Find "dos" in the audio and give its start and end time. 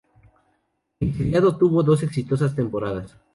1.83-2.01